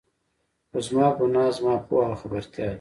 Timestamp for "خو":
0.69-0.77